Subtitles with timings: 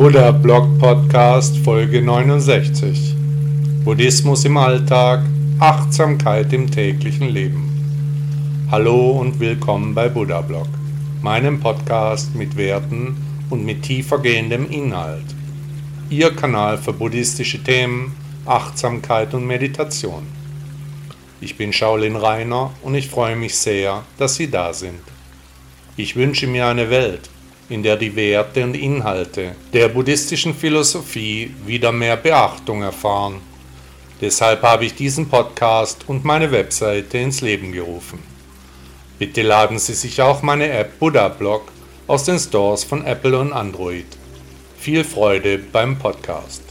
[0.00, 3.14] Buddha Blog Podcast Folge 69
[3.84, 5.20] Buddhismus im Alltag,
[5.58, 8.66] Achtsamkeit im täglichen Leben.
[8.70, 10.68] Hallo und willkommen bei Buddha Blog,
[11.20, 13.14] meinem Podcast mit Werten
[13.50, 15.26] und mit tiefer gehendem Inhalt.
[16.08, 20.22] Ihr Kanal für buddhistische Themen, Achtsamkeit und Meditation.
[21.42, 25.02] Ich bin Shaolin Rainer und ich freue mich sehr, dass Sie da sind.
[25.98, 27.28] Ich wünsche mir eine Welt,
[27.70, 33.40] in der die Werte und Inhalte der buddhistischen Philosophie wieder mehr Beachtung erfahren.
[34.20, 38.18] Deshalb habe ich diesen Podcast und meine Webseite ins Leben gerufen.
[39.18, 41.70] Bitte laden Sie sich auch meine App Buddha Blog
[42.08, 44.06] aus den Stores von Apple und Android.
[44.76, 46.62] Viel Freude beim Podcast.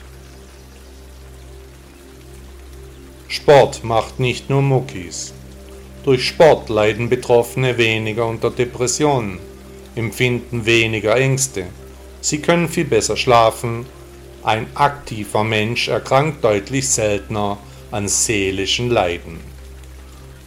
[3.29, 5.33] Sport macht nicht nur Muckis.
[6.03, 9.39] Durch Sport leiden Betroffene weniger unter Depressionen
[9.95, 11.65] empfinden weniger Ängste.
[12.21, 13.85] Sie können viel besser schlafen.
[14.43, 17.57] Ein aktiver Mensch erkrankt deutlich seltener
[17.91, 19.39] an seelischen Leiden.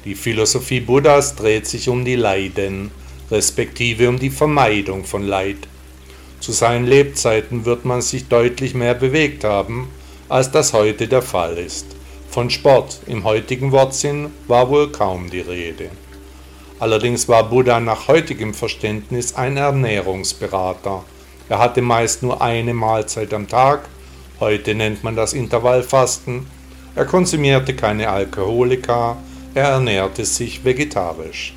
[0.05, 2.91] Die Philosophie Buddhas dreht sich um die Leiden,
[3.31, 5.69] respektive um die Vermeidung von Leid.
[6.41, 9.89] Zu seinen Lebzeiten wird man sich deutlich mehr bewegt haben,
[10.29, 11.87] als das heute der Fall ist.
[12.29, 15.91] Von Sport im heutigen Wortsinn war wohl kaum die Rede.
[16.83, 21.05] Allerdings war Buddha nach heutigem Verständnis ein Ernährungsberater.
[21.49, 23.89] Er hatte meist nur eine Mahlzeit am Tag,
[24.41, 26.45] heute nennt man das Intervallfasten.
[26.97, 29.17] Er konsumierte keine Alkoholika,
[29.55, 31.55] er ernährte sich vegetarisch.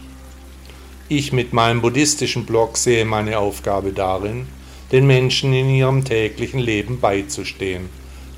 [1.09, 4.45] Ich mit meinem buddhistischen Blog sehe meine Aufgabe darin,
[4.91, 7.89] den Menschen in ihrem täglichen Leben beizustehen,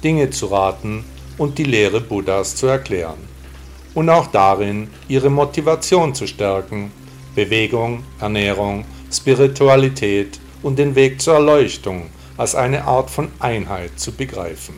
[0.05, 1.03] Dinge zu raten
[1.37, 3.27] und die Lehre Buddhas zu erklären
[3.97, 6.91] und auch darin, ihre Motivation zu stärken,
[7.33, 12.03] Bewegung, Ernährung, Spiritualität und den Weg zur Erleuchtung
[12.37, 14.75] als eine Art von Einheit zu begreifen.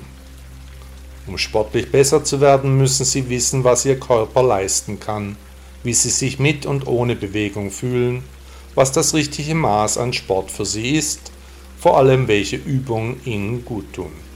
[1.28, 5.36] Um sportlich besser zu werden, müssen sie wissen, was ihr Körper leisten kann,
[5.84, 8.24] wie sie sich mit und ohne Bewegung fühlen,
[8.74, 11.34] was das richtige Maß an Sport für sie ist,
[11.78, 14.29] vor allem welche Übungen ihnen gut tun.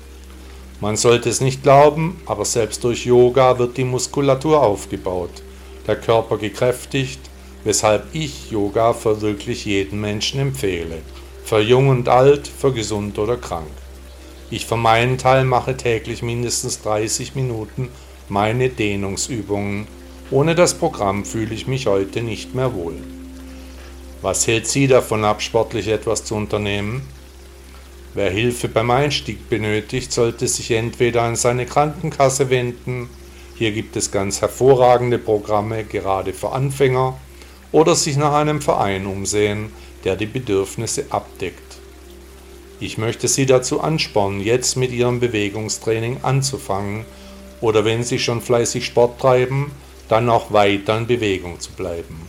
[0.84, 5.32] Man sollte es nicht glauben, aber selbst durch Yoga wird die Muskulatur aufgebaut,
[5.88, 7.22] der Körper gekräftigt,
[7.64, 10.98] weshalb ich Yoga für wirklich jeden Menschen empfehle,
[11.46, 13.72] für jung und alt, für gesund oder krank.
[14.52, 17.88] Ich für meinen Teil mache täglich mindestens 30 Minuten
[18.28, 19.88] meine Dehnungsübungen.
[20.32, 22.96] Ohne das Programm fühle ich mich heute nicht mehr wohl.
[24.22, 27.08] Was hält Sie davon ab, sportlich etwas zu unternehmen?
[28.16, 33.10] Wer Hilfe beim Einstieg benötigt, sollte sich entweder an seine Krankenkasse wenden,
[33.56, 37.18] hier gibt es ganz hervorragende Programme gerade für Anfänger,
[37.72, 39.72] oder sich nach einem Verein umsehen,
[40.04, 41.78] der die Bedürfnisse abdeckt.
[42.80, 47.06] Ich möchte Sie dazu anspornen, jetzt mit Ihrem Bewegungstraining anzufangen
[47.62, 49.72] oder wenn Sie schon fleißig Sport treiben,
[50.08, 52.28] dann auch weiter in Bewegung zu bleiben.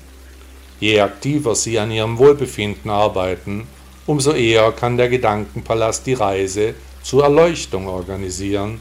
[0.80, 3.66] Je aktiver Sie an Ihrem Wohlbefinden arbeiten,
[4.06, 8.80] umso eher kann der Gedankenpalast die Reise zur Erleuchtung organisieren,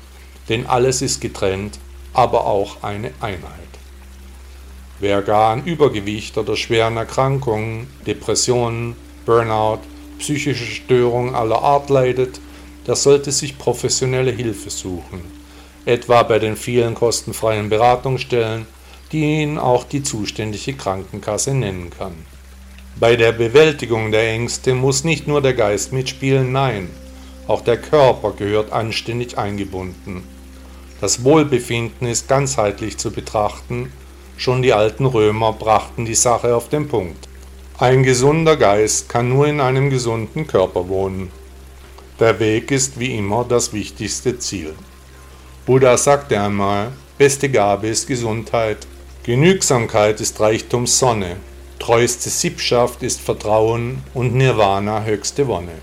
[0.50, 1.80] denn alles ist getrennt,
[2.14, 3.64] aber auch eine Einheit.
[5.00, 8.96] Wer gar an Übergewicht oder schweren Erkrankungen, Depressionen,
[9.26, 9.80] Burnout,
[10.20, 12.40] psychische Störungen aller Art leidet,
[12.88, 15.22] der sollte sich professionelle Hilfe suchen,
[15.86, 18.66] etwa bei den vielen kostenfreien Beratungsstellen,
[19.12, 22.14] die Ihnen auch die zuständige Krankenkasse nennen kann.
[23.00, 26.90] Bei der Bewältigung der Ängste muss nicht nur der Geist mitspielen, nein,
[27.48, 30.24] auch der Körper gehört anständig eingebunden.
[31.02, 33.92] Das Wohlbefinden ist ganzheitlich zu betrachten,
[34.38, 37.28] schon die alten Römer brachten die Sache auf den Punkt.
[37.80, 41.32] Ein gesunder Geist kann nur in einem gesunden Körper wohnen.
[42.20, 44.76] Der Weg ist wie immer das wichtigste Ziel.
[45.66, 48.86] Buddha sagte einmal, beste Gabe ist Gesundheit,
[49.24, 51.38] Genügsamkeit ist Reichtums Sonne,
[51.84, 55.74] Treueste Sippschaft ist Vertrauen und Nirvana höchste Wonne.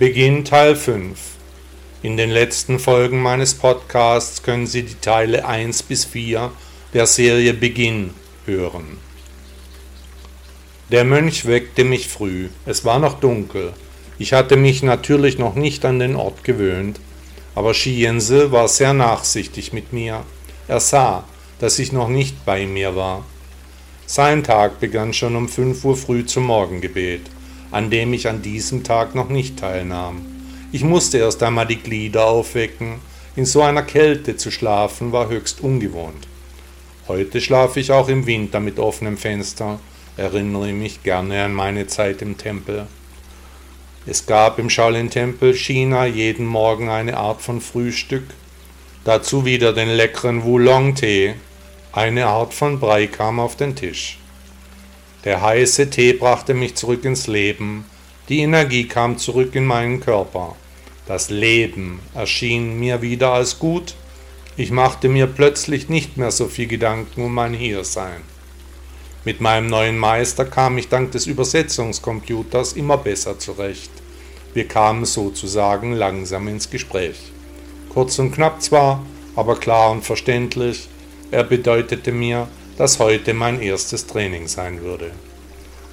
[0.00, 1.16] Beginn Teil 5.
[2.02, 6.50] In den letzten Folgen meines Podcasts können Sie die Teile 1 bis 4
[6.92, 8.14] der Serie Beginn
[8.46, 8.98] hören.
[10.90, 12.48] Der Mönch weckte mich früh.
[12.66, 13.74] Es war noch dunkel.
[14.18, 16.98] Ich hatte mich natürlich noch nicht an den Ort gewöhnt,
[17.54, 20.24] aber Shiense war sehr nachsichtig mit mir.
[20.66, 21.28] Er sah,
[21.58, 23.24] dass ich noch nicht bei mir war.
[24.06, 27.22] Sein Tag begann schon um 5 Uhr früh zum Morgengebet,
[27.70, 30.26] an dem ich an diesem Tag noch nicht teilnahm.
[30.72, 32.96] Ich musste erst einmal die Glieder aufwecken,
[33.36, 36.28] in so einer Kälte zu schlafen war höchst ungewohnt.
[37.08, 39.80] Heute schlafe ich auch im Winter mit offenem Fenster,
[40.16, 42.86] erinnere mich gerne an meine Zeit im Tempel.
[44.04, 48.24] Es gab im Shaolin-Tempel China jeden Morgen eine Art von Frühstück,
[49.04, 51.34] dazu wieder den leckeren Wulong-Tee,
[51.92, 54.18] eine Art von Brei kam auf den Tisch.
[55.24, 57.84] Der heiße Tee brachte mich zurück ins Leben,
[58.28, 60.56] die Energie kam zurück in meinen Körper.
[61.06, 63.94] Das Leben erschien mir wieder als gut,
[64.56, 68.20] ich machte mir plötzlich nicht mehr so viel Gedanken um mein Hiersein.
[69.24, 73.90] Mit meinem neuen Meister kam ich dank des Übersetzungscomputers immer besser zurecht.
[74.52, 77.32] Wir kamen sozusagen langsam ins Gespräch.
[77.92, 79.04] Kurz und knapp zwar,
[79.36, 80.88] aber klar und verständlich,
[81.30, 82.48] er bedeutete mir,
[82.78, 85.10] dass heute mein erstes Training sein würde.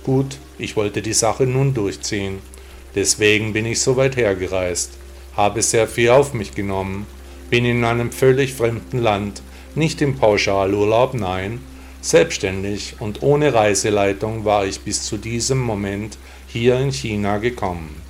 [0.03, 2.39] Gut, ich wollte die Sache nun durchziehen.
[2.95, 4.91] Deswegen bin ich so weit hergereist,
[5.35, 7.05] habe sehr viel auf mich genommen,
[7.49, 9.41] bin in einem völlig fremden Land,
[9.75, 11.61] nicht im Pauschalurlaub, nein,
[12.01, 16.17] Selbstständig und ohne Reiseleitung war ich bis zu diesem Moment
[16.47, 18.01] hier in China gekommen.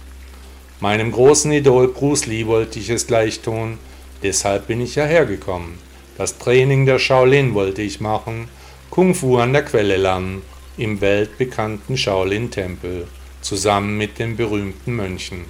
[0.81, 3.77] Meinem großen Idol Bruce Lee wollte ich es gleich tun,
[4.23, 5.77] deshalb bin ich hierher gekommen.
[6.17, 8.47] Das Training der Shaolin wollte ich machen,
[8.89, 10.41] Kung Fu an der Quelle lernen,
[10.77, 13.07] im weltbekannten Shaolin-Tempel,
[13.41, 15.45] zusammen mit den berühmten Mönchen.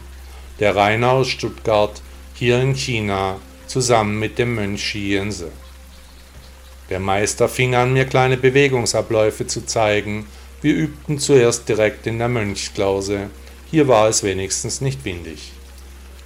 [0.59, 2.01] Der Rainer aus Stuttgart,
[2.33, 3.37] hier in China,
[3.67, 5.51] zusammen mit dem Mönch Xiense.
[6.89, 10.25] Der Meister fing an, mir kleine Bewegungsabläufe zu zeigen.
[10.63, 13.29] Wir übten zuerst direkt in der Mönchsklause.
[13.71, 15.51] Hier war es wenigstens nicht windig.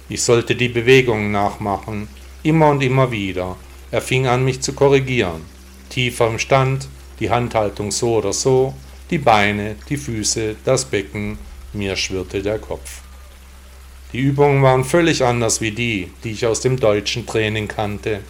[0.08, 2.08] Ich sollte die Bewegungen nachmachen,
[2.42, 3.56] immer und immer wieder.
[3.90, 5.42] Er fing an, mich zu korrigieren.
[5.90, 6.88] Tiefer im Stand,
[7.20, 8.72] die Handhaltung so oder so,
[9.10, 11.38] die Beine, die Füße, das Becken,
[11.74, 13.02] mir schwirrte der Kopf.
[14.12, 18.20] Die Übungen waren völlig anders wie die, die ich aus dem deutschen Training kannte.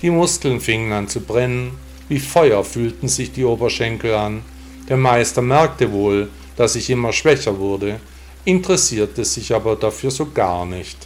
[0.00, 1.72] Die Muskeln fingen an zu brennen,
[2.08, 4.42] wie Feuer fühlten sich die Oberschenkel an.
[4.88, 8.00] Der Meister merkte wohl, dass ich immer schwächer wurde,
[8.46, 10.96] interessierte sich aber dafür so gar nicht.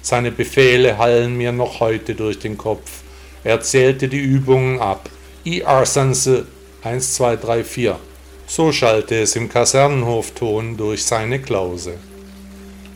[0.00, 3.02] Seine Befehle hallen mir noch heute durch den Kopf.
[3.42, 5.10] Er zählte die Übungen ab.
[5.42, 6.46] IR Sanse
[6.82, 7.98] 1, 2, 3, 4.
[8.46, 11.94] So schallte es im Kasernenhofton durch seine Klause.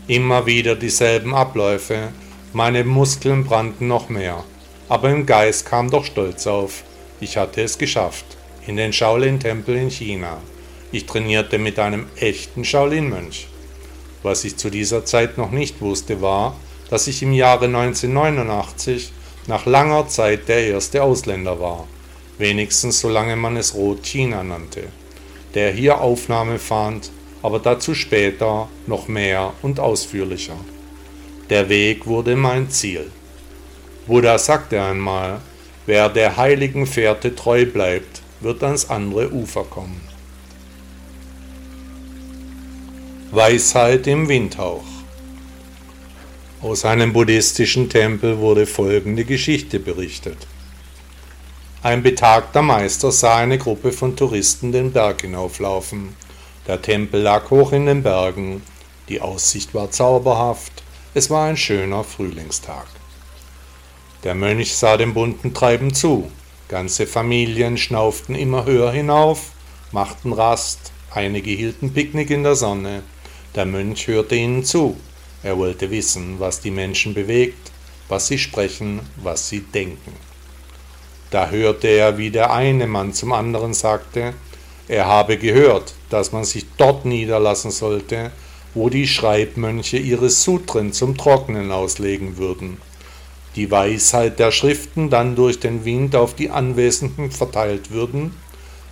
[0.06, 2.12] Immer wieder dieselben Abläufe,
[2.52, 4.44] meine Muskeln brannten noch mehr
[4.88, 6.84] aber im Geist kam doch Stolz auf.
[7.20, 8.24] Ich hatte es geschafft.
[8.66, 10.38] In den Shaolin-Tempel in China.
[10.92, 13.48] Ich trainierte mit einem echten Shaolin-Mönch.
[14.24, 16.56] Was ich zu dieser Zeit noch nicht wusste, war,
[16.88, 19.12] dass ich im Jahre 1989
[19.48, 21.86] nach langer Zeit der erste Ausländer war,
[22.38, 24.84] wenigstens solange man es Rot China nannte,
[25.52, 27.10] der hier Aufnahme fand,
[27.42, 30.56] aber dazu später noch mehr und ausführlicher.
[31.50, 33.10] Der Weg wurde mein Ziel.
[34.06, 35.42] Buddha sagte einmal,
[35.84, 40.13] wer der heiligen Fährte treu bleibt, wird ans andere Ufer kommen.
[43.34, 44.84] Weisheit im Windhauch
[46.62, 50.38] Aus einem buddhistischen Tempel wurde folgende Geschichte berichtet.
[51.82, 56.14] Ein betagter Meister sah eine Gruppe von Touristen den Berg hinauflaufen.
[56.68, 58.62] Der Tempel lag hoch in den Bergen,
[59.08, 62.86] die Aussicht war zauberhaft, es war ein schöner Frühlingstag.
[64.22, 66.30] Der Mönch sah dem bunten Treiben zu.
[66.68, 69.50] Ganze Familien schnauften immer höher hinauf,
[69.90, 73.02] machten Rast, einige hielten Picknick in der Sonne.
[73.54, 74.96] Der Mönch hörte ihnen zu.
[75.42, 77.70] Er wollte wissen, was die Menschen bewegt,
[78.08, 80.12] was sie sprechen, was sie denken.
[81.30, 84.34] Da hörte er, wie der eine Mann zum anderen sagte,
[84.88, 88.30] er habe gehört, dass man sich dort niederlassen sollte,
[88.74, 92.78] wo die Schreibmönche ihre Sutren zum Trocknen auslegen würden
[93.56, 98.34] die Weisheit der Schriften dann durch den Wind auf die Anwesenden verteilt würden.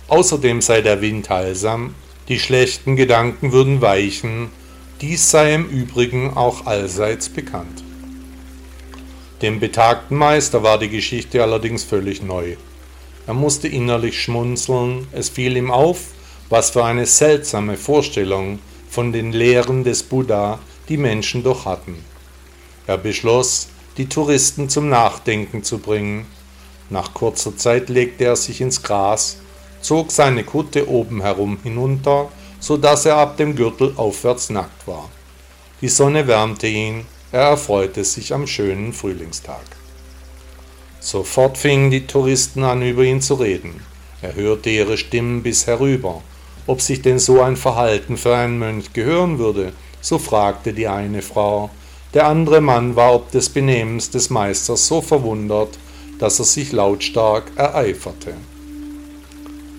[0.07, 1.95] Außerdem sei der Wind heilsam,
[2.27, 4.49] die schlechten Gedanken würden weichen,
[5.01, 7.83] dies sei im Übrigen auch allseits bekannt.
[9.41, 12.55] Dem betagten Meister war die Geschichte allerdings völlig neu.
[13.27, 15.99] Er musste innerlich schmunzeln, es fiel ihm auf,
[16.49, 21.95] was für eine seltsame Vorstellung von den Lehren des Buddha die Menschen doch hatten.
[22.87, 26.25] Er beschloss, die Touristen zum Nachdenken zu bringen.
[26.89, 29.37] Nach kurzer Zeit legte er sich ins Gras,
[29.83, 35.09] zog seine Kutte oben herum hinunter, so dass er ab dem Gürtel aufwärts nackt war.
[35.81, 39.65] Die Sonne wärmte ihn, er erfreute sich am schönen Frühlingstag.
[40.99, 43.81] Sofort fingen die Touristen an, über ihn zu reden.
[44.21, 46.21] Er hörte ihre Stimmen bis herüber.
[46.65, 51.21] Ob sich denn so ein Verhalten für einen Mönch gehören würde, so fragte die eine
[51.21, 51.69] Frau,
[52.13, 55.77] der andere Mann war ob des Benehmens des Meisters so verwundert,
[56.19, 58.35] dass er sich lautstark ereiferte.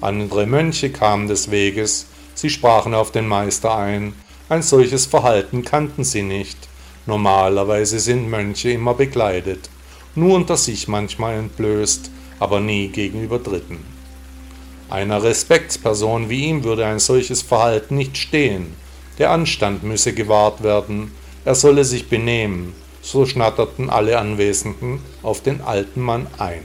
[0.05, 4.13] Andere Mönche kamen des Weges, Sie sprachen auf den Meister ein,
[4.51, 6.59] ein solches Verhalten kannten sie nicht.
[7.07, 9.71] Normalerweise sind Mönche immer bekleidet,
[10.15, 13.79] nur unter sich manchmal entblößt, aber nie gegenüber Dritten.
[14.91, 18.75] Einer Respektsperson wie ihm würde ein solches Verhalten nicht stehen.
[19.19, 21.13] Der Anstand müsse gewahrt werden,
[21.47, 26.63] er solle sich benehmen, so schnatterten alle Anwesenden auf den alten Mann ein.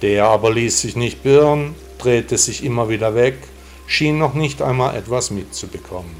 [0.00, 1.74] Der aber ließ sich nicht beirren,
[2.04, 3.38] drehte sich immer wieder weg,
[3.86, 6.14] schien noch nicht einmal etwas mitzubekommen.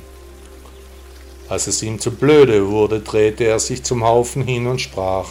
[1.49, 5.29] Als es ihm zu blöde wurde, drehte er sich zum Haufen hin und sprach,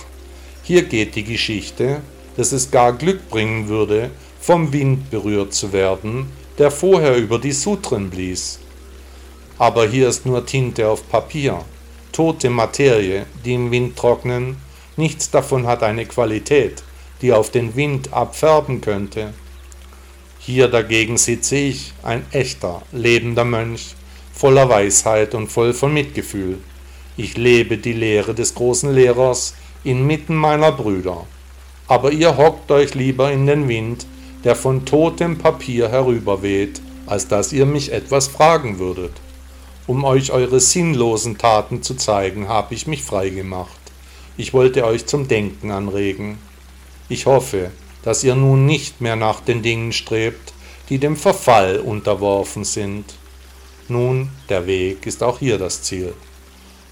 [0.62, 2.02] hier geht die Geschichte,
[2.38, 7.52] dass es gar Glück bringen würde, vom Wind berührt zu werden, der vorher über die
[7.52, 8.60] Sutren blies.
[9.58, 11.62] Aber hier ist nur Tinte auf Papier,
[12.12, 14.58] tote Materie, die im Wind trocknen,
[14.98, 16.84] nichts davon hat eine Qualität,
[17.22, 19.34] die auf den Wind abfärben könnte.
[20.46, 23.96] Hier dagegen sitze ich, ein echter, lebender Mönch,
[24.34, 26.58] voller Weisheit und voll von Mitgefühl.
[27.16, 29.54] Ich lebe die Lehre des großen Lehrers
[29.86, 31.26] inmitten meiner Brüder.
[31.88, 34.06] Aber ihr hockt euch lieber in den Wind,
[34.44, 39.14] der von totem Papier herüberweht, als dass ihr mich etwas fragen würdet.
[39.88, 43.80] Um euch eure sinnlosen Taten zu zeigen, habe ich mich freigemacht.
[44.36, 46.38] Ich wollte euch zum Denken anregen.
[47.08, 47.72] Ich hoffe,
[48.04, 50.54] dass ihr nun nicht mehr nach den Dingen strebt,
[50.90, 53.06] die dem Verfall unterworfen sind.
[53.88, 56.14] Nun, der Weg ist auch hier das Ziel.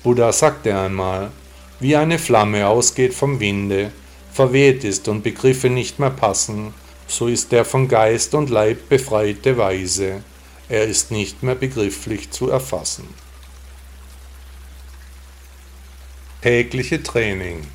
[0.04, 1.32] Buddha sagte einmal,
[1.80, 3.92] wie eine Flamme ausgeht vom Winde,
[4.32, 6.74] verweht ist und Begriffe nicht mehr passen,
[7.08, 10.24] so ist der von Geist und Leib befreite Weise,
[10.70, 13.08] er ist nicht mehr begrifflich zu erfassen.
[16.42, 17.68] Tägliche Training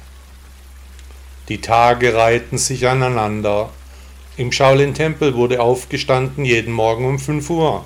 [1.49, 3.71] Die Tage reihten sich aneinander.
[4.37, 7.85] Im Shaolin-Tempel wurde aufgestanden jeden Morgen um 5 Uhr.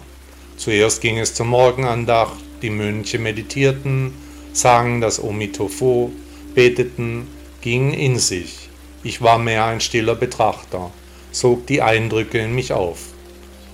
[0.57, 4.15] Zuerst ging es zur Morgenandacht, die Mönche meditierten,
[4.55, 6.11] sangen das Omitofo,
[6.55, 7.29] beteten,
[7.61, 8.71] gingen in sich.
[9.03, 10.91] Ich war mehr ein stiller Betrachter,
[11.31, 12.99] sog die Eindrücke in mich auf.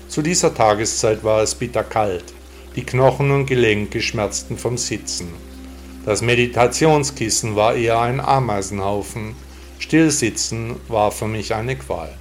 [0.08, 2.24] Zu dieser Tageszeit war es bitterkalt,
[2.74, 5.28] die Knochen und Gelenke schmerzten vom Sitzen.
[6.04, 9.34] Das Meditationskissen war eher ein Ameisenhaufen,
[9.78, 12.16] Stillsitzen war für mich eine Qual.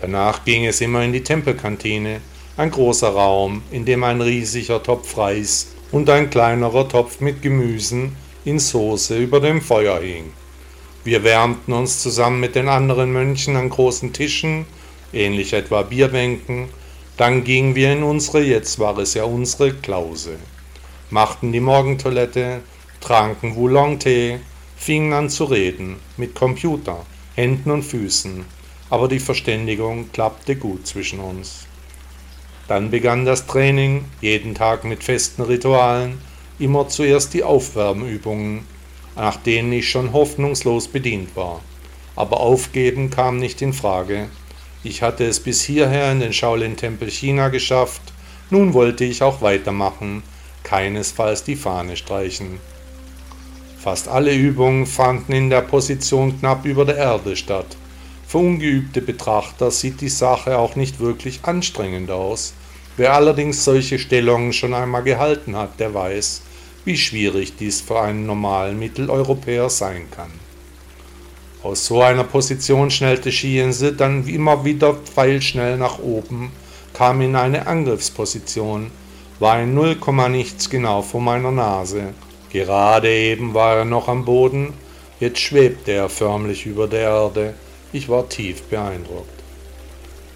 [0.00, 2.20] Danach ging es immer in die Tempelkantine,
[2.56, 8.16] ein großer Raum, in dem ein riesiger Topf Reis und ein kleinerer Topf mit Gemüsen
[8.44, 10.32] in Soße über dem Feuer hing.
[11.04, 14.66] Wir wärmten uns zusammen mit den anderen Mönchen an großen Tischen
[15.12, 16.68] ähnlich etwa Bierbänken,
[17.16, 20.36] dann gingen wir in unsere, jetzt war es ja unsere, Klause,
[21.10, 22.60] machten die Morgentoilette,
[23.00, 24.38] tranken Wulong-Tee,
[24.78, 27.04] fingen an zu reden, mit Computer,
[27.34, 28.44] Händen und Füßen,
[28.88, 31.66] aber die Verständigung klappte gut zwischen uns.
[32.68, 36.20] Dann begann das Training, jeden Tag mit festen Ritualen,
[36.58, 38.64] immer zuerst die Aufwärmübungen,
[39.16, 41.60] nach denen ich schon hoffnungslos bedient war.
[42.14, 44.28] Aber aufgeben kam nicht in Frage,
[44.84, 48.02] ich hatte es bis hierher in den Shaolin-Tempel China geschafft,
[48.48, 50.22] nun wollte ich auch weitermachen,
[50.62, 52.60] keinesfalls die Fahne streichen.
[53.88, 57.78] Fast alle Übungen fanden in der Position knapp über der Erde statt.
[58.26, 62.52] Für ungeübte Betrachter sieht die Sache auch nicht wirklich anstrengend aus.
[62.98, 66.42] Wer allerdings solche Stellungen schon einmal gehalten hat, der weiß,
[66.84, 70.32] wie schwierig dies für einen normalen Mitteleuropäer sein kann.
[71.62, 76.52] Aus so einer Position schnellte Shiense dann immer wieder pfeilschnell nach oben,
[76.92, 78.90] kam in eine Angriffsposition,
[79.38, 82.12] war in null Komma nichts genau vor meiner Nase.
[82.50, 84.72] Gerade eben war er noch am Boden,
[85.20, 87.54] jetzt schwebte er förmlich über der Erde.
[87.92, 89.28] Ich war tief beeindruckt.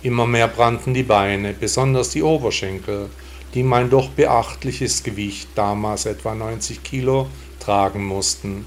[0.03, 3.09] Immer mehr brannten die Beine, besonders die Oberschenkel,
[3.55, 7.29] die mein doch beachtliches Gewicht, damals etwa 90 Kilo,
[7.61, 8.67] tragen mussten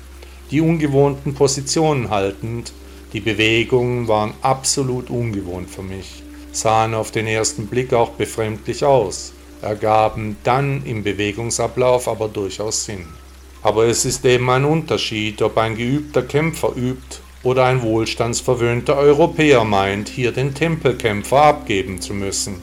[0.51, 2.71] die ungewohnten Positionen haltend.
[3.13, 9.33] Die Bewegungen waren absolut ungewohnt für mich, sahen auf den ersten Blick auch befremdlich aus,
[9.61, 13.05] ergaben dann im Bewegungsablauf aber durchaus Sinn.
[13.65, 19.63] Aber es ist eben ein Unterschied, ob ein geübter Kämpfer übt oder ein wohlstandsverwöhnter Europäer
[19.63, 22.61] meint, hier den Tempelkämpfer abgeben zu müssen.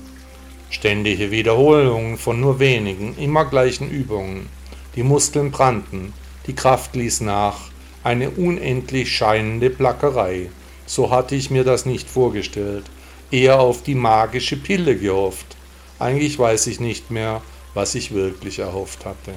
[0.70, 4.48] Ständige Wiederholungen von nur wenigen, immer gleichen Übungen.
[4.94, 6.12] Die Muskeln brannten,
[6.46, 7.58] die Kraft ließ nach,
[8.04, 10.50] eine unendlich scheinende Plackerei.
[10.86, 12.84] So hatte ich mir das nicht vorgestellt,
[13.32, 15.56] eher auf die magische Pille gehofft.
[15.98, 17.42] Eigentlich weiß ich nicht mehr,
[17.74, 19.32] was ich wirklich erhofft hatte.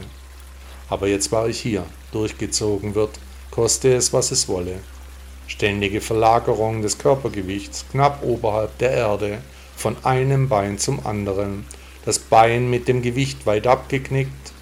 [0.89, 3.12] Aber jetzt war ich hier, durchgezogen wird,
[3.51, 4.80] koste es, was es wolle.
[5.48, 9.39] Ständige Verlagerung des Körpergewichts knapp oberhalb der Erde,
[9.75, 11.65] von einem Bein zum anderen,
[12.06, 14.54] das Bein mit dem Gewicht weit abgeknickt,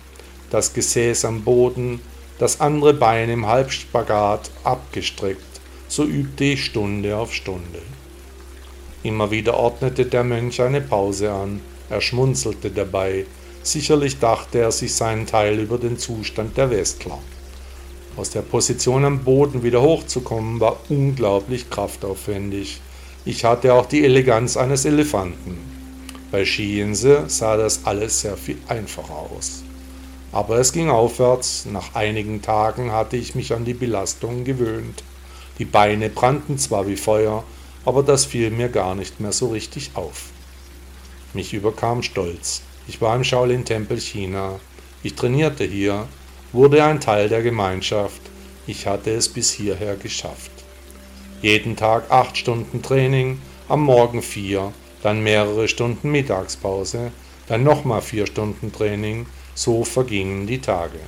[0.50, 2.00] das Gesäß am Boden,
[2.40, 7.82] das andere Bein im Halbspagat abgestreckt, so übte ich Stunde auf Stunde.
[9.04, 13.26] Immer wieder ordnete der Mönch eine Pause an, er schmunzelte dabei,
[13.64, 17.20] sicherlich dachte er sich seinen Teil über den Zustand der Westler.
[18.16, 22.80] Aus der Position am Boden wieder hochzukommen war unglaublich kraftaufwendig.
[23.26, 25.58] Ich hatte auch die Eleganz eines Elefanten.
[26.30, 29.64] Bei Schiense sah das alles sehr viel einfacher aus.
[30.32, 35.04] Aber es ging aufwärts, nach einigen Tagen hatte ich mich an die Belastungen gewöhnt.
[35.60, 37.44] Die Beine brannten zwar wie Feuer,
[37.86, 40.26] aber das fiel mir gar nicht mehr so richtig auf.
[41.34, 42.62] Mich überkam Stolz.
[42.88, 44.60] Ich war im Shaolin-Tempel China.
[45.04, 46.08] Ich trainierte hier,
[46.52, 48.22] wurde ein Teil der Gemeinschaft.
[48.68, 50.52] Ich hatte es bis hierher geschafft.
[51.42, 57.12] Jeden Tag acht Stunden Training, am Morgen vier, dann mehrere Stunden Mittagspause,
[57.48, 59.26] dann nochmal vier Stunden Training,
[59.56, 61.00] so vergingen die Tage.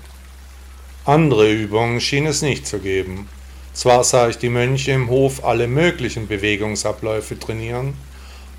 [1.06, 3.30] Andere Übungen schien es nicht zu geben.
[3.74, 7.94] Zwar sah ich die Mönche im Hof alle möglichen Bewegungsabläufe trainieren,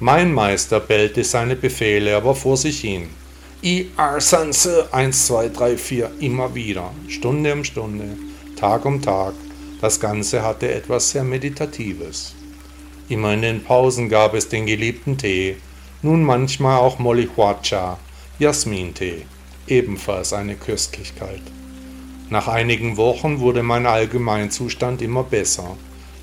[0.00, 3.08] mein Meister bellte seine Befehle aber vor sich hin.
[3.62, 8.16] I Arsanse 1, 2, 3, 4 immer wieder, Stunde um Stunde,
[8.56, 9.34] Tag um Tag.
[9.80, 12.34] Das Ganze hatte etwas sehr Meditatives.
[13.08, 15.56] Immer in den Pausen gab es den geliebten Tee,
[16.02, 17.98] nun manchmal auch Molihuacha,
[18.38, 19.24] Jasmintee
[19.68, 21.42] ebenfalls eine Köstlichkeit.
[22.30, 25.76] Nach einigen Wochen wurde mein Allgemeinzustand immer besser.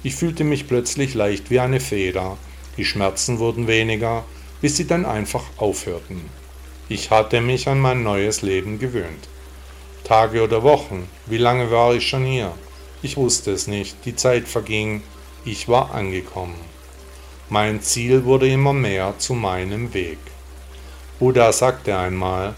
[0.04, 2.38] Ich fühlte mich plötzlich leicht wie eine Feder,
[2.78, 4.24] die Schmerzen wurden weniger,
[4.62, 6.30] bis sie dann einfach aufhörten.
[6.90, 9.28] Ich hatte mich an mein neues Leben gewöhnt.
[10.04, 12.54] Tage oder Wochen, wie lange war ich schon hier?
[13.02, 15.02] Ich wusste es nicht, die Zeit verging,
[15.46, 16.60] ich war angekommen.
[17.50, 20.20] Mein Ziel wurde immer mehr zu meinem Weg.
[21.20, 22.56] Buddha sagte einmal,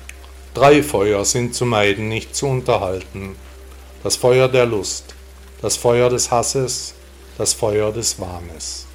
[0.55, 3.35] Drei Feuer sind zu meiden, nicht zu unterhalten.
[4.03, 5.13] Das Feuer der Lust,
[5.61, 6.93] das Feuer des Hasses,
[7.37, 8.87] das Feuer des Wahnes.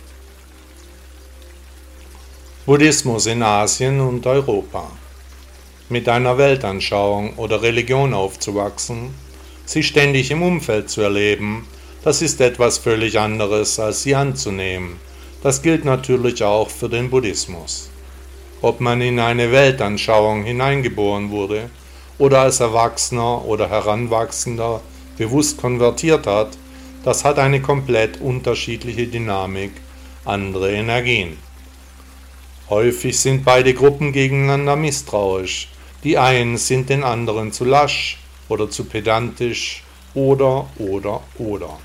[2.70, 4.92] Buddhismus in Asien und Europa.
[5.88, 9.12] Mit einer Weltanschauung oder Religion aufzuwachsen,
[9.64, 11.66] sie ständig im Umfeld zu erleben,
[12.04, 15.00] das ist etwas völlig anderes, als sie anzunehmen.
[15.42, 17.90] Das gilt natürlich auch für den Buddhismus
[18.62, 21.70] ob man in eine Weltanschauung hineingeboren wurde
[22.18, 24.80] oder als Erwachsener oder Heranwachsender
[25.18, 26.50] bewusst konvertiert hat,
[27.02, 29.72] das hat eine komplett unterschiedliche Dynamik,
[30.24, 31.49] andere Energien.
[32.70, 35.68] Häufig sind beide Gruppen gegeneinander misstrauisch.
[36.04, 39.82] Die einen sind den anderen zu lasch oder zu pedantisch
[40.14, 41.80] oder oder oder.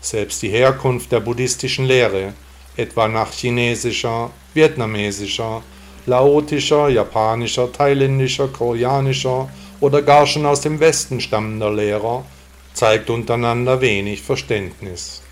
[0.00, 2.32] Selbst die Herkunft der buddhistischen Lehre
[2.76, 5.62] etwa nach chinesischer, vietnamesischer,
[6.06, 12.24] laotischer, japanischer, thailändischer, koreanischer oder gar schon aus dem Westen stammender Lehrer,
[12.72, 15.22] zeigt untereinander wenig Verständnis.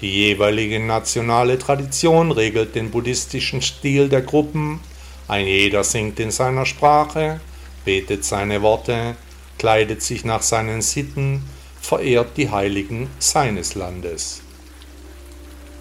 [0.00, 4.80] Die jeweilige nationale Tradition regelt den buddhistischen Stil der Gruppen,
[5.28, 7.40] ein jeder singt in seiner Sprache,
[7.84, 9.16] betet seine Worte,
[9.58, 11.42] kleidet sich nach seinen Sitten,
[11.80, 14.42] verehrt die Heiligen seines Landes.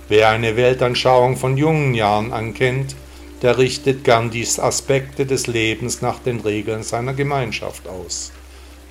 [0.09, 2.95] Wer eine Weltanschauung von jungen Jahren ankennt,
[3.41, 8.31] der richtet gern die Aspekte des Lebens nach den Regeln seiner Gemeinschaft aus,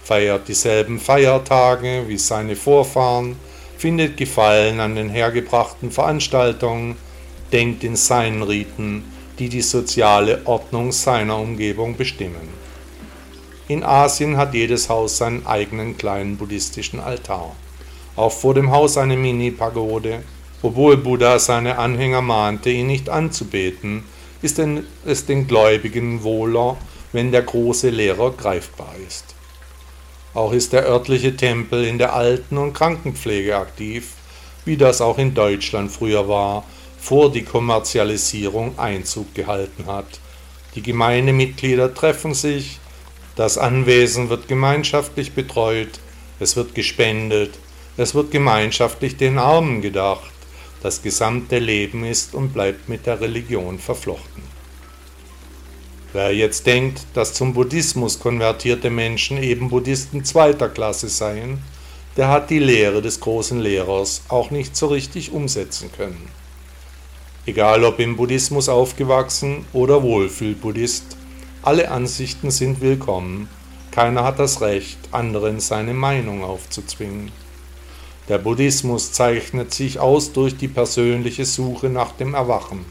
[0.03, 3.37] feiert dieselben Feiertage wie seine Vorfahren,
[3.83, 6.95] findet Gefallen an den hergebrachten Veranstaltungen,
[7.51, 9.03] denkt in seinen Riten,
[9.41, 12.49] die die soziale Ordnung seiner Umgebung bestimmen.
[13.67, 17.57] In Asien hat jedes Haus seinen eigenen kleinen buddhistischen Altar.
[18.15, 20.23] Auch vor dem Haus eine Mini-Pagode,
[20.63, 24.05] obwohl Buddha seine Anhänger mahnte, ihn nicht anzubeten,
[24.43, 24.61] ist
[25.05, 26.77] es den Gläubigen wohler,
[27.11, 29.32] wenn der große Lehrer greifbar ist.
[30.35, 34.13] Auch ist der örtliche Tempel in der Alten- und Krankenpflege aktiv,
[34.65, 36.65] wie das auch in Deutschland früher war,
[36.99, 40.21] vor die Kommerzialisierung Einzug gehalten hat.
[40.75, 42.79] Die Gemeindemitglieder treffen sich,
[43.37, 46.01] das Anwesen wird gemeinschaftlich betreut,
[46.41, 47.59] es wird gespendet,
[47.97, 50.33] es wird gemeinschaftlich den Armen gedacht,
[50.83, 54.52] das gesamte Leben ist und bleibt mit der Religion verflochten.
[56.13, 61.63] Wer jetzt denkt, dass zum Buddhismus konvertierte Menschen eben Buddhisten zweiter Klasse seien,
[62.19, 66.29] der hat die Lehre des großen Lehrers auch nicht so richtig umsetzen können.
[67.47, 71.17] Egal ob im Buddhismus aufgewachsen oder Wohlfühl-Buddhist,
[71.63, 73.49] alle Ansichten sind willkommen,
[73.91, 77.33] keiner hat das Recht, anderen seine Meinung aufzuzwingen.
[78.29, 82.85] Der Buddhismus zeichnet sich aus durch die persönliche Suche nach dem Erwachen,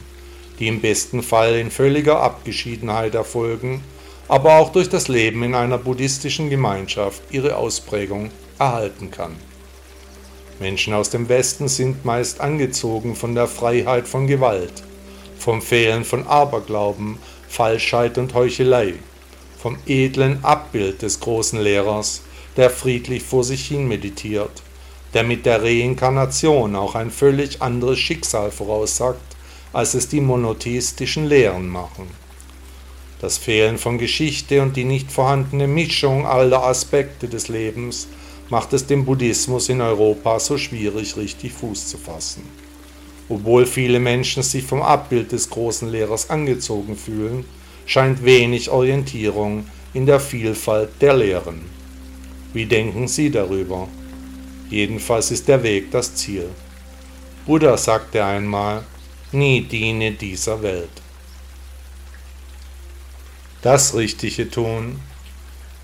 [0.62, 3.82] die im besten Fall in völliger Abgeschiedenheit erfolgen,
[4.28, 9.34] aber auch durch das Leben in einer buddhistischen Gemeinschaft ihre Ausprägung erhalten kann.
[10.60, 14.84] Menschen aus dem Westen sind meist angezogen von der Freiheit von Gewalt,
[15.36, 18.94] vom Fehlen von Aberglauben, Falschheit und Heuchelei,
[19.58, 22.22] vom edlen Abbild des großen Lehrers,
[22.56, 24.62] der friedlich vor sich hin meditiert,
[25.12, 29.31] der mit der Reinkarnation auch ein völlig anderes Schicksal voraussagt,
[29.72, 32.06] als es die monotheistischen Lehren machen.
[33.20, 38.08] Das Fehlen von Geschichte und die nicht vorhandene Mischung aller Aspekte des Lebens
[38.48, 42.42] macht es dem Buddhismus in Europa so schwierig, richtig Fuß zu fassen.
[43.28, 47.44] Obwohl viele Menschen sich vom Abbild des großen Lehrers angezogen fühlen,
[47.86, 51.62] scheint wenig Orientierung in der Vielfalt der Lehren.
[52.52, 53.88] Wie denken Sie darüber?
[54.68, 56.48] Jedenfalls ist der Weg das Ziel.
[57.46, 58.84] Buddha sagte einmal,
[59.32, 60.90] nie diene dieser Welt.
[63.62, 65.00] Das Richtige tun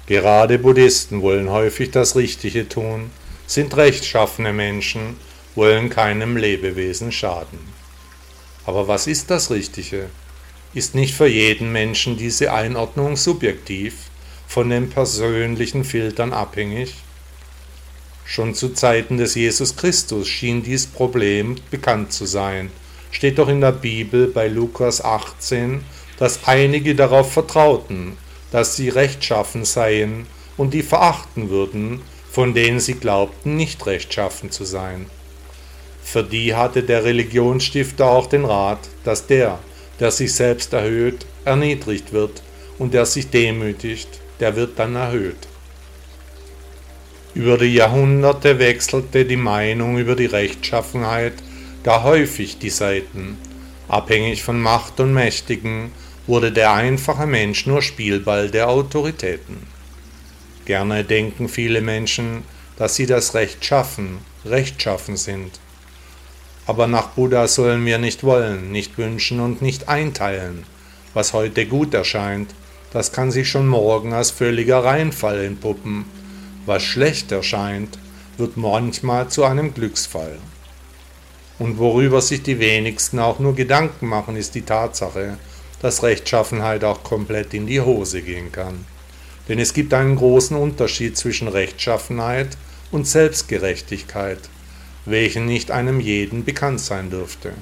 [0.09, 3.11] Gerade Buddhisten wollen häufig das Richtige tun,
[3.47, 5.19] sind rechtschaffene Menschen,
[5.55, 7.59] wollen keinem Lebewesen schaden.
[8.65, 10.09] Aber was ist das Richtige?
[10.73, 13.97] Ist nicht für jeden Menschen diese Einordnung subjektiv,
[14.47, 16.95] von den persönlichen Filtern abhängig?
[18.25, 22.71] Schon zu Zeiten des Jesus Christus schien dies Problem bekannt zu sein.
[23.11, 25.85] Steht doch in der Bibel bei Lukas 18,
[26.19, 28.17] dass einige darauf vertrauten,
[28.51, 34.65] dass sie rechtschaffen seien und die verachten würden, von denen sie glaubten, nicht rechtschaffen zu
[34.65, 35.07] sein.
[36.03, 39.59] Für die hatte der Religionsstifter auch den Rat, dass der,
[40.01, 42.43] der sich selbst erhöht, erniedrigt wird,
[42.79, 44.09] und der sich demütigt,
[44.41, 45.49] der wird dann erhöht.
[47.35, 51.35] Über die Jahrhunderte wechselte die Meinung über die Rechtschaffenheit
[51.85, 53.39] gar häufig die Seiten,
[53.89, 55.93] abhängig von Macht und Mächtigen
[56.27, 59.67] wurde der einfache Mensch nur Spielball der Autoritäten.
[60.67, 62.43] Gerne denken viele Menschen,
[62.77, 65.59] dass sie das Recht schaffen, rechtschaffen sind.
[66.67, 70.65] Aber nach Buddha sollen wir nicht wollen, nicht wünschen und nicht einteilen.
[71.15, 72.55] Was heute gut erscheint,
[72.93, 76.05] das kann sich schon morgen als völliger Reinfall entpuppen.
[76.67, 77.99] Was schlecht erscheint,
[78.37, 80.39] wird manchmal zu einem Glücksfall.
[81.59, 85.39] Und worüber sich die wenigsten auch nur Gedanken machen, ist die Tatsache,
[85.83, 88.85] dass Rechtschaffenheit auch komplett in die Hose gehen kann.
[89.49, 92.57] Denn es gibt einen großen Unterschied zwischen Rechtschaffenheit
[92.91, 94.39] und Selbstgerechtigkeit,
[95.05, 97.53] welchen nicht einem jeden bekannt sein dürfte.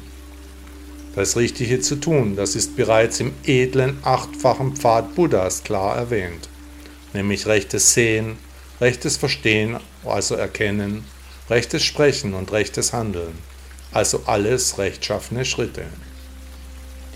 [1.15, 6.49] Das Richtige zu tun, das ist bereits im edlen achtfachen Pfad Buddhas klar erwähnt,
[7.15, 8.37] nämlich rechtes Sehen,
[8.83, 11.05] rechtes Verstehen, also Erkennen,
[11.49, 13.39] rechtes Sprechen und rechtes Handeln,
[13.97, 15.85] also alles rechtschaffene Schritte.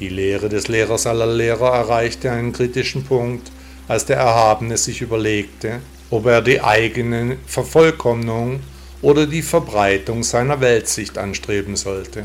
[0.00, 3.52] Die Lehre des Lehrers aller Lehrer erreichte einen kritischen Punkt,
[3.86, 8.60] als der Erhabene sich überlegte, ob er die eigene Vervollkommnung
[9.02, 12.24] oder die Verbreitung seiner Weltsicht anstreben sollte.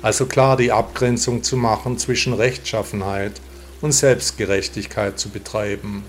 [0.00, 3.42] Also klar die Abgrenzung zu machen zwischen Rechtschaffenheit
[3.82, 6.02] und Selbstgerechtigkeit zu betreiben.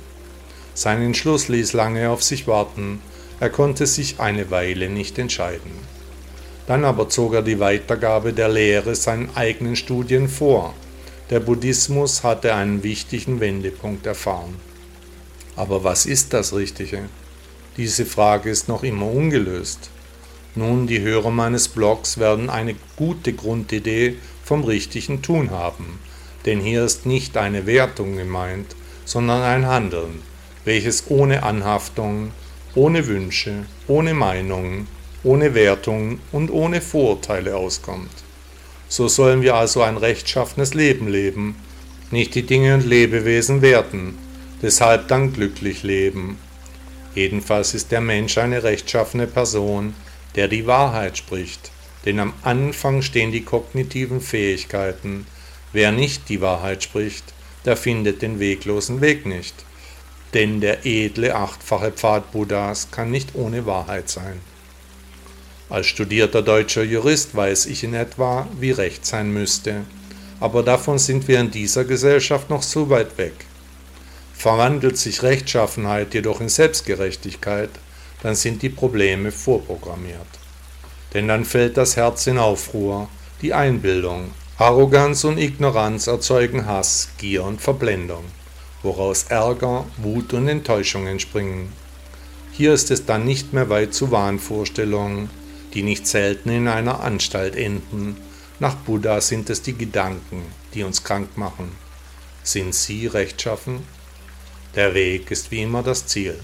[0.74, 3.02] Sein Entschluss ließ lange auf sich warten,
[3.42, 5.95] er konnte sich eine Weile nicht entscheiden.
[6.68, 10.74] Dann aber zog er die Weitergabe der Lehre seinen eigenen Studien vor.
[11.30, 14.56] Der Buddhismus hatte einen wichtigen Wendepunkt erfahren.
[15.56, 17.04] Aber was ist das Richtige?
[17.78, 19.90] Diese Frage ist noch immer ungelöst.
[20.56, 26.00] Nun, die Hörer meines Blogs werden eine gute Grundidee vom richtigen Tun haben,
[26.46, 30.22] denn hier ist nicht eine Wertung gemeint, sondern ein Handeln,
[30.64, 32.32] welches ohne Anhaftung,
[32.74, 34.88] ohne Wünsche, ohne Meinungen,
[35.26, 38.12] ohne Wertung und ohne Vorurteile auskommt.
[38.88, 41.56] So sollen wir also ein rechtschaffenes Leben leben,
[42.12, 44.18] nicht die Dinge und Lebewesen werten,
[44.62, 46.38] deshalb dann glücklich leben.
[47.16, 49.96] Jedenfalls ist der Mensch eine rechtschaffene Person,
[50.36, 51.72] der die Wahrheit spricht,
[52.06, 55.26] denn am Anfang stehen die kognitiven Fähigkeiten.
[55.74, 57.34] Wer nicht die Wahrheit spricht,
[57.66, 59.56] der findet den weglosen Weg nicht.
[60.36, 64.40] Denn der edle achtfache Pfad Buddhas kann nicht ohne Wahrheit sein.
[65.68, 69.82] Als studierter deutscher Jurist weiß ich in etwa, wie Recht sein müsste,
[70.40, 73.34] aber davon sind wir in dieser Gesellschaft noch so weit weg.
[74.34, 77.72] Verwandelt sich Rechtschaffenheit jedoch in Selbstgerechtigkeit,
[78.22, 80.28] dann sind die Probleme vorprogrammiert.
[81.16, 83.08] Denn dann fällt das Herz in Aufruhr,
[83.42, 88.24] die Einbildung, Arroganz und Ignoranz erzeugen Hass, Gier und Verblendung,
[88.84, 91.74] woraus Ärger, Wut und Enttäuschung entspringen.
[92.52, 95.30] Hier ist es dann nicht mehr weit zu Wahnvorstellungen,
[95.76, 98.18] die nicht selten in einer Anstalt enden,
[98.58, 101.72] Nach Buddha sind es die Gedanken, die uns krank machen.
[102.42, 103.84] Sind sie rechtschaffen?
[104.76, 106.40] Der Weg ist wie immer das Ziel.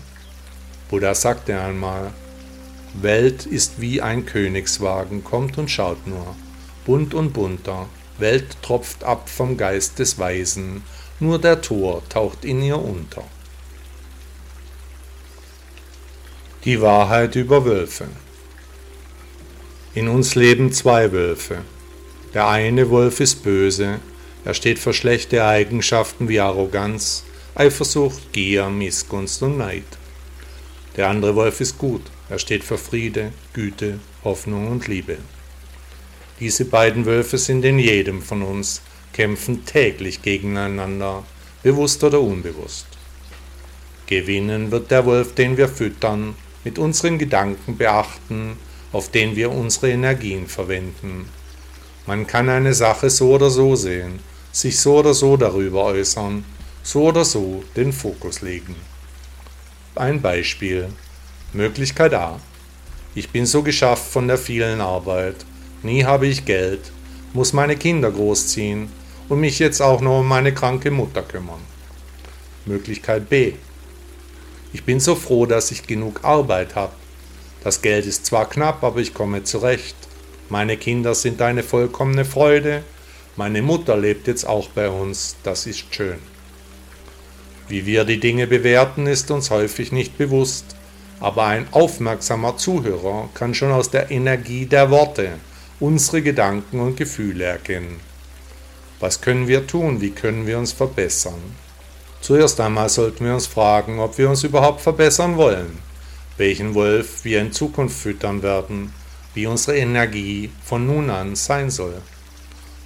[0.89, 2.12] Buddha sagte einmal,
[2.94, 6.36] Welt ist wie ein Königswagen, kommt und schaut nur,
[6.86, 10.84] bunt und bunter, Welt tropft ab vom Geist des Weisen,
[11.22, 13.24] nur der Tor taucht in ihr unter.
[16.65, 18.08] Die Wahrheit über Wölfe.
[19.93, 21.58] In uns leben zwei Wölfe.
[22.34, 23.99] Der eine Wolf ist böse,
[24.45, 27.25] er steht für schlechte Eigenschaften wie Arroganz,
[27.56, 29.84] Eifersucht, Gier, Missgunst und Neid.
[30.95, 35.17] Der andere Wolf ist gut, er steht für Friede, Güte, Hoffnung und Liebe.
[36.39, 41.25] Diese beiden Wölfe sind in jedem von uns, kämpfen täglich gegeneinander,
[41.63, 42.88] bewusst oder unbewusst.
[44.08, 48.58] Gewinnen wird der Wolf, den wir füttern, mit unseren Gedanken beachten,
[48.91, 51.30] auf den wir unsere Energien verwenden.
[52.06, 54.19] Man kann eine Sache so oder so sehen,
[54.51, 56.43] sich so oder so darüber äußern,
[56.84, 58.75] so oder so den Fokus legen.
[59.95, 60.89] Ein Beispiel.
[61.54, 62.39] Möglichkeit A.
[63.13, 65.45] Ich bin so geschafft von der vielen Arbeit.
[65.84, 66.91] Nie habe ich Geld,
[67.34, 68.89] muss meine Kinder großziehen
[69.27, 71.60] und mich jetzt auch noch um meine kranke Mutter kümmern.
[72.65, 73.54] Möglichkeit B.
[74.73, 76.93] Ich bin so froh, dass ich genug Arbeit habe.
[77.63, 79.95] Das Geld ist zwar knapp, aber ich komme zurecht.
[80.50, 82.84] Meine Kinder sind eine vollkommene Freude.
[83.36, 85.36] Meine Mutter lebt jetzt auch bei uns.
[85.43, 86.19] Das ist schön.
[87.67, 90.76] Wie wir die Dinge bewerten, ist uns häufig nicht bewusst,
[91.21, 95.30] aber ein aufmerksamer Zuhörer kann schon aus der Energie der Worte
[95.80, 98.00] unsere Gedanken und Gefühle erkennen.
[99.00, 100.02] Was können wir tun?
[100.02, 101.41] Wie können wir uns verbessern?
[102.21, 105.80] Zuerst einmal sollten wir uns fragen, ob wir uns überhaupt verbessern wollen,
[106.38, 108.94] welchen Wolf wir in Zukunft füttern werden,
[109.34, 112.02] wie unsere Energie von nun an sein soll.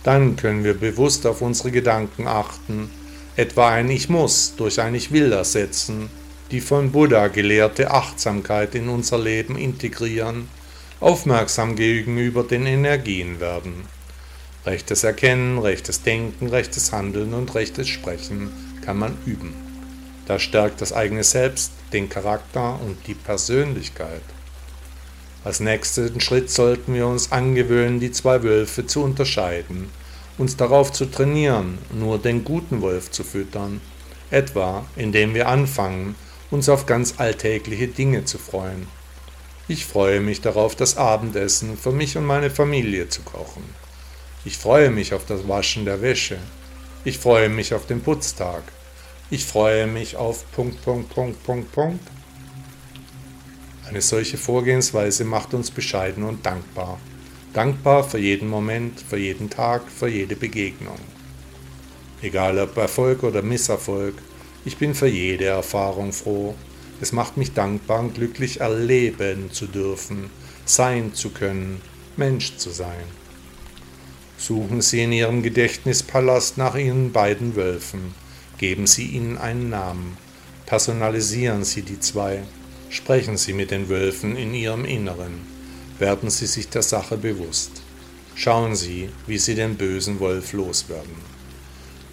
[0.03, 2.89] Dann können wir bewusst auf unsere Gedanken achten
[3.35, 6.09] etwa ein Ich muss durch ein Ich will ersetzen,
[6.51, 10.47] die von Buddha gelehrte Achtsamkeit in unser Leben integrieren,
[10.99, 13.85] aufmerksam gegenüber den Energien werden.
[14.65, 18.49] Rechtes Erkennen, rechtes Denken, rechtes Handeln und rechtes Sprechen
[18.83, 19.53] kann man üben.
[20.27, 24.21] Das stärkt das eigene Selbst, den Charakter und die Persönlichkeit.
[25.43, 29.89] Als nächsten Schritt sollten wir uns angewöhnen, die zwei Wölfe zu unterscheiden
[30.37, 33.81] uns darauf zu trainieren, nur den guten Wolf zu füttern,
[34.31, 36.15] etwa indem wir anfangen,
[36.51, 38.87] uns auf ganz alltägliche Dinge zu freuen.
[39.67, 43.63] Ich freue mich darauf, das Abendessen für mich und meine Familie zu kochen.
[44.43, 46.37] Ich freue mich auf das Waschen der Wäsche.
[47.03, 48.63] Ich freue mich auf den Putztag.
[49.31, 52.07] Ich freue mich auf Punkt, Punkt, Punkt, Punkt, Punkt.
[53.89, 56.99] Eine solche Vorgehensweise macht uns bescheiden und dankbar.
[57.51, 60.99] Dankbar für jeden Moment, für jeden Tag, für jede Begegnung.
[62.21, 64.13] Egal ob Erfolg oder Misserfolg,
[64.63, 66.53] ich bin für jede Erfahrung froh.
[67.01, 70.29] Es macht mich dankbar und glücklich, erleben zu dürfen,
[70.65, 71.81] sein zu können,
[72.15, 73.05] Mensch zu sein.
[74.37, 78.13] Suchen Sie in Ihrem Gedächtnispalast nach Ihren beiden Wölfen,
[78.57, 80.17] geben Sie ihnen einen Namen,
[80.65, 82.43] personalisieren Sie die zwei,
[82.89, 85.55] sprechen Sie mit den Wölfen in Ihrem Inneren
[85.99, 87.71] werden Sie sich der Sache bewusst.
[88.35, 91.15] Schauen Sie, wie Sie den bösen Wolf loswerden.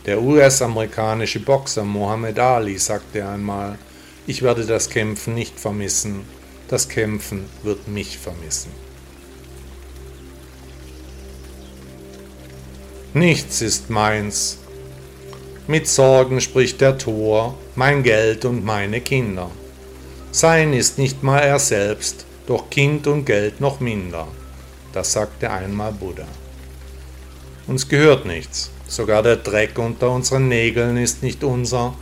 [0.06, 3.78] Der US-amerikanische Boxer Muhammad Ali sagte einmal,
[4.26, 6.24] ich werde das Kämpfen nicht vermissen,
[6.68, 8.70] das Kämpfen wird mich vermissen.
[13.14, 14.58] Nichts ist meins.
[15.68, 19.48] Mit Sorgen spricht der Tor, mein Geld und meine Kinder.
[20.32, 24.26] Sein ist nicht mal er selbst, doch Kind und Geld noch minder.
[24.92, 26.26] Das sagte einmal Buddha.
[27.68, 31.94] Uns gehört nichts, sogar der Dreck unter unseren Nägeln ist nicht unser.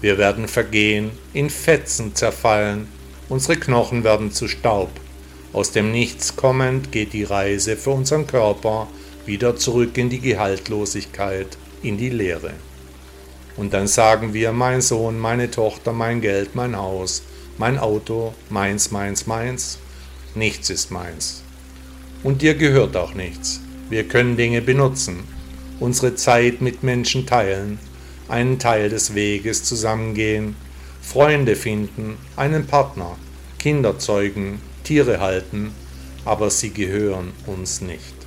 [0.00, 2.88] Wir werden vergehen, in Fetzen zerfallen,
[3.28, 4.90] unsere Knochen werden zu Staub.
[5.52, 8.88] Aus dem Nichts kommend geht die Reise für unseren Körper
[9.24, 12.54] wieder zurück in die Gehaltlosigkeit, in die Leere.
[13.58, 17.22] Und dann sagen wir, mein Sohn, meine Tochter, mein Geld, mein Haus,
[17.58, 19.78] mein Auto, meins, meins, meins,
[20.36, 21.42] nichts ist meins.
[22.22, 23.60] Und dir gehört auch nichts.
[23.90, 25.24] Wir können Dinge benutzen,
[25.80, 27.80] unsere Zeit mit Menschen teilen,
[28.28, 30.54] einen Teil des Weges zusammengehen,
[31.02, 33.16] Freunde finden, einen Partner,
[33.58, 35.72] Kinder zeugen, Tiere halten,
[36.24, 38.17] aber sie gehören uns nicht.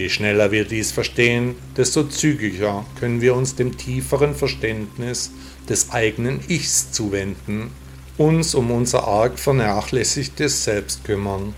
[0.00, 5.30] Je schneller wir dies verstehen, desto zügiger können wir uns dem tieferen Verständnis
[5.68, 7.70] des eigenen Ichs zuwenden
[8.16, 11.54] uns um unser arg vernachlässigtes Selbst kümmern.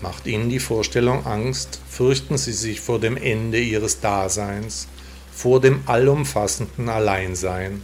[0.00, 1.78] Macht Ihnen die Vorstellung Angst?
[1.86, 4.88] Fürchten Sie sich vor dem Ende Ihres Daseins,
[5.30, 7.82] vor dem allumfassenden Alleinsein,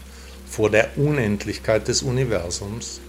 [0.48, 3.02] vor der Unendlichkeit des Universums?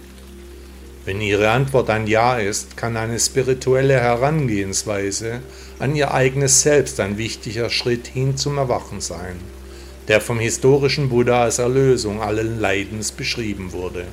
[1.06, 5.40] Wenn Ihre Antwort ein Ja ist, kann eine spirituelle Herangehensweise
[5.78, 9.40] an Ihr eigenes Selbst ein wichtiger Schritt hin zum Erwachen sein,
[10.08, 14.06] der vom historischen Buddha als Erlösung allen Leidens beschrieben wurde.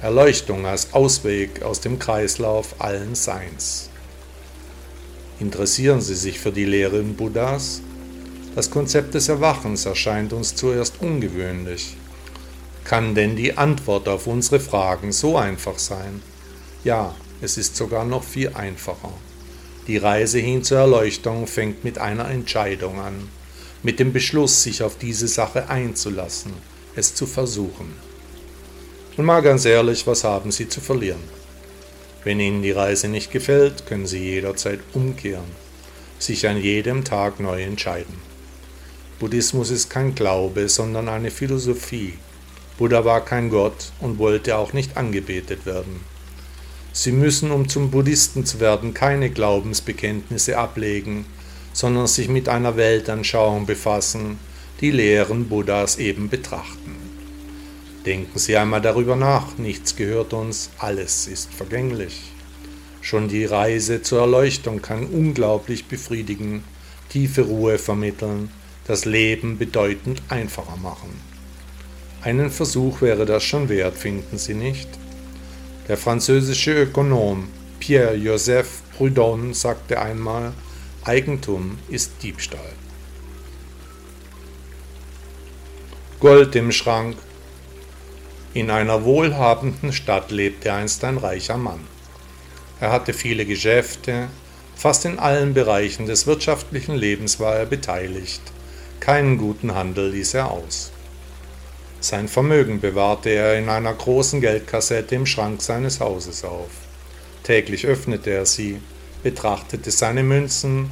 [0.00, 3.90] Erleuchtung als Ausweg aus dem Kreislauf allen Seins.
[5.38, 7.82] Interessieren Sie sich für die Lehren Buddhas?
[8.54, 11.96] Das Konzept des Erwachens erscheint uns zuerst ungewöhnlich.
[12.84, 16.22] Kann denn die Antwort auf unsere Fragen so einfach sein?
[16.82, 19.12] Ja, es ist sogar noch viel einfacher.
[19.86, 23.28] Die Reise hin zur Erleuchtung fängt mit einer Entscheidung an,
[23.82, 26.52] mit dem Beschluss, sich auf diese Sache einzulassen,
[26.94, 27.94] es zu versuchen.
[29.16, 31.22] Und mal ganz ehrlich, was haben Sie zu verlieren?
[32.24, 35.50] Wenn Ihnen die Reise nicht gefällt, können Sie jederzeit umkehren,
[36.18, 38.14] sich an jedem Tag neu entscheiden.
[39.18, 42.14] Buddhismus ist kein Glaube, sondern eine Philosophie.
[42.78, 46.00] Buddha war kein Gott und wollte auch nicht angebetet werden.
[46.92, 51.24] Sie müssen, um zum Buddhisten zu werden, keine Glaubensbekenntnisse ablegen,
[51.72, 54.38] sondern sich mit einer Weltanschauung befassen,
[54.80, 56.96] die Lehren Buddhas eben betrachten.
[58.06, 62.32] Denken Sie einmal darüber nach, nichts gehört uns, alles ist vergänglich.
[63.02, 66.64] Schon die Reise zur Erleuchtung kann unglaublich befriedigen,
[67.08, 68.50] tiefe Ruhe vermitteln,
[68.86, 71.10] das Leben bedeutend einfacher machen.
[72.22, 74.88] Einen Versuch wäre das schon wert, finden Sie nicht?
[75.90, 77.48] Der französische Ökonom
[77.80, 80.52] Pierre-Joseph Proudhon sagte einmal,
[81.04, 82.74] Eigentum ist Diebstahl.
[86.20, 87.16] Gold im Schrank,
[88.54, 91.80] in einer wohlhabenden Stadt lebte einst ein reicher Mann.
[92.78, 94.28] Er hatte viele Geschäfte,
[94.76, 98.42] fast in allen Bereichen des wirtschaftlichen Lebens war er beteiligt,
[99.00, 100.92] keinen guten Handel ließ er aus.
[102.00, 106.70] Sein Vermögen bewahrte er in einer großen Geldkassette im Schrank seines Hauses auf.
[107.42, 108.80] Täglich öffnete er sie,
[109.22, 110.90] betrachtete seine Münzen,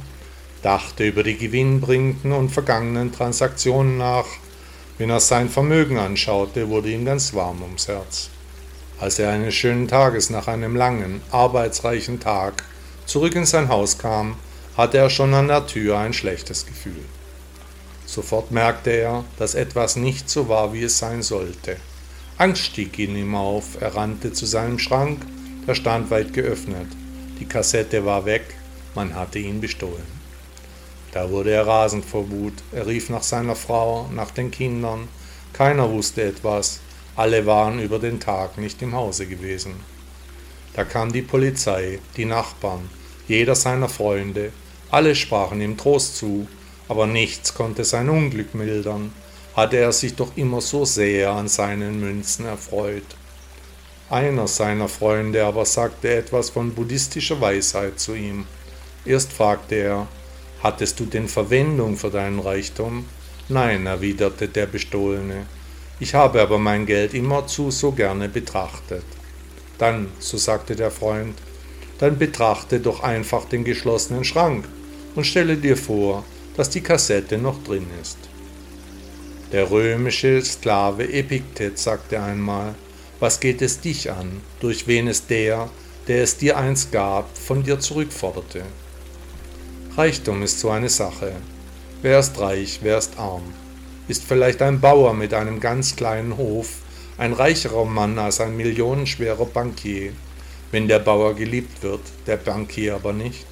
[0.61, 4.27] dachte über die gewinnbringenden und vergangenen Transaktionen nach
[4.99, 8.29] wenn er sein Vermögen anschaute, wurde ihm ganz warm ums Herz.
[8.99, 12.65] Als er eines schönen Tages nach einem langen, arbeitsreichen Tag
[13.05, 14.35] zurück in sein Haus kam,
[14.75, 17.05] hatte er schon an der Tür ein schlechtes Gefühl.
[18.09, 21.77] Sofort merkte er, dass etwas nicht so war, wie es sein sollte.
[22.39, 25.21] Angst stieg in ihm auf, er rannte zu seinem Schrank,
[25.67, 26.87] der stand weit geöffnet.
[27.39, 28.55] Die Kassette war weg,
[28.95, 30.07] man hatte ihn bestohlen.
[31.11, 32.53] Da wurde er rasend vor Wut.
[32.71, 35.07] Er rief nach seiner Frau, nach den Kindern.
[35.53, 36.79] Keiner wusste etwas.
[37.15, 39.75] Alle waren über den Tag nicht im Hause gewesen.
[40.73, 42.89] Da kam die Polizei, die Nachbarn,
[43.27, 44.51] jeder seiner Freunde.
[44.89, 46.47] Alle sprachen ihm Trost zu,
[46.89, 49.13] aber nichts konnte sein Unglück mildern.
[49.55, 53.15] Hatte er sich doch immer so sehr an seinen Münzen erfreut.
[54.09, 58.45] Einer seiner Freunde aber sagte etwas von buddhistischer Weisheit zu ihm.
[59.05, 60.07] Erst fragte er,
[60.61, 63.05] Hattest du denn Verwendung für deinen Reichtum?
[63.47, 65.45] Nein, erwiderte der Bestohlene,
[66.01, 69.03] ich habe aber mein Geld immerzu so gerne betrachtet.
[69.77, 71.37] Dann, so sagte der Freund,
[71.99, 74.65] dann betrachte doch einfach den geschlossenen Schrank
[75.15, 76.23] und stelle dir vor,
[76.59, 78.17] dass die Kassette noch drin ist.
[79.53, 82.75] Der römische Sklave Epiktet sagte einmal,
[83.21, 85.69] was geht es dich an, durch wen es der,
[86.09, 88.63] der es dir einst gab, von dir zurückforderte?
[89.95, 91.31] Reichtum ist so eine Sache.
[92.01, 93.53] Wer ist reich, wer ist arm?
[94.09, 96.79] Ist vielleicht ein Bauer mit einem ganz kleinen Hof
[97.17, 100.11] ein reicherer Mann als ein millionenschwerer Bankier,
[100.71, 103.47] wenn der Bauer geliebt wird, der Bankier aber nicht?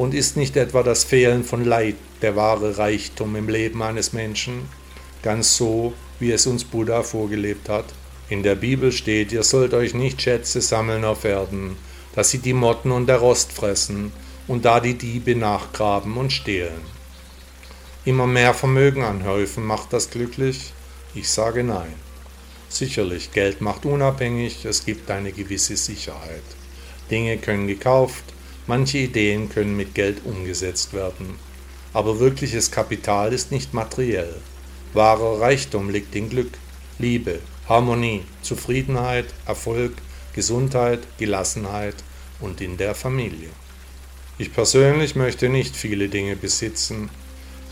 [0.00, 4.62] Und ist nicht etwa das Fehlen von Leid der wahre Reichtum im Leben eines Menschen,
[5.22, 7.84] ganz so, wie es uns Buddha vorgelebt hat?
[8.30, 11.76] In der Bibel steht, ihr sollt euch nicht Schätze sammeln auf Erden,
[12.14, 14.10] dass sie die Motten und der Rost fressen,
[14.48, 16.80] und da die Diebe nachgraben und stehlen.
[18.06, 20.72] Immer mehr Vermögen anhäufen macht das glücklich?
[21.14, 21.92] Ich sage nein.
[22.70, 26.48] Sicherlich, Geld macht unabhängig, es gibt eine gewisse Sicherheit.
[27.10, 28.24] Dinge können gekauft,
[28.70, 31.34] manche Ideen können mit Geld umgesetzt werden.
[31.92, 34.36] Aber wirkliches Kapital ist nicht materiell.
[34.94, 36.52] Wahrer Reichtum liegt in Glück,
[37.00, 39.94] Liebe, Harmonie, Zufriedenheit, Erfolg,
[40.36, 41.96] Gesundheit, Gelassenheit
[42.38, 43.48] und in der Familie.
[44.38, 47.10] Ich persönlich möchte nicht viele Dinge besitzen.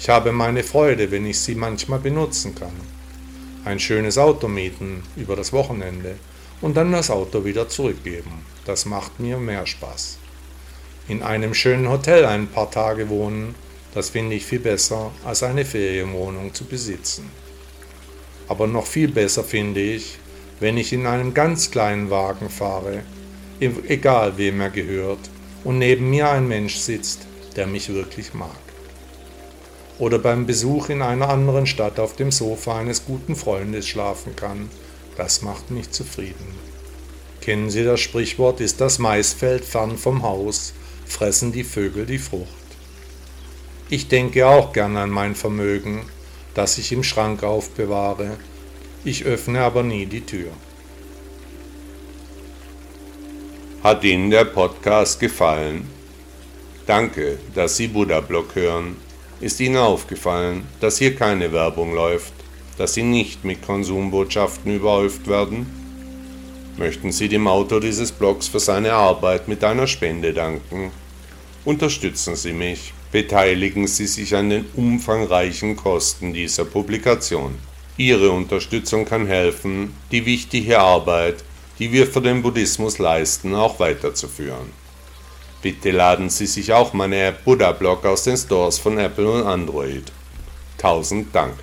[0.01, 2.74] Ich habe meine Freude, wenn ich sie manchmal benutzen kann.
[3.64, 6.16] Ein schönes Auto mieten über das Wochenende
[6.61, 8.44] und dann das Auto wieder zurückgeben.
[8.64, 10.18] Das macht mir mehr Spaß.
[11.09, 13.54] In einem schönen Hotel ein paar Tage wohnen,
[13.94, 17.30] das finde ich viel besser, als eine Ferienwohnung zu besitzen.
[18.46, 20.18] Aber noch viel besser finde ich,
[20.61, 23.02] wenn ich in einem ganz kleinen Wagen fahre,
[23.61, 25.30] egal wem er gehört,
[25.64, 28.50] und neben mir ein Mensch sitzt, der mich wirklich mag.
[29.98, 34.70] Oder beim Besuch in einer anderen Stadt auf dem Sofa eines guten Freundes schlafen kann,
[35.16, 36.54] das macht mich zufrieden.
[37.40, 40.74] Kennen Sie das Sprichwort, ist das Maisfeld fern vom Haus,
[41.09, 42.48] fressen die Vögel die Frucht.
[43.90, 46.02] Ich denke auch gern an mein Vermögen,
[46.54, 48.36] das ich im Schrank aufbewahre,
[49.04, 50.50] ich öffne aber nie die Tür.
[53.82, 55.88] Hat Ihnen der Podcast gefallen?
[56.84, 58.96] Danke, dass Sie Buddha Blog hören.
[59.40, 62.32] Ist Ihnen aufgefallen, dass hier keine Werbung läuft,
[62.76, 65.78] dass Sie nicht mit Konsumbotschaften überhäuft werden?
[66.79, 70.93] Möchten Sie dem Autor dieses Blogs für seine Arbeit mit einer Spende danken?
[71.64, 77.57] Unterstützen Sie mich, beteiligen Sie sich an den umfangreichen Kosten dieser Publikation.
[77.97, 81.43] Ihre Unterstützung kann helfen, die wichtige Arbeit,
[81.81, 84.72] die wir für den Buddhismus leisten, auch weiterzuführen.
[85.61, 89.43] Bitte laden Sie sich auch meine App Buddha Blog aus den Stores von Apple und
[89.43, 90.12] Android.
[90.76, 91.55] Tausend Dank.